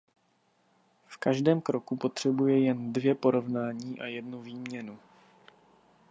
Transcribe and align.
V 1.07 1.17
každém 1.17 1.61
kroku 1.61 1.97
potřebuje 1.97 2.63
jen 2.65 2.93
dvě 2.93 3.15
porovnání 3.15 4.01
a 4.01 4.05
jednu 4.05 4.41
výměnu. 4.41 4.99